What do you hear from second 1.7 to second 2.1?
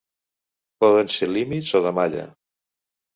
o de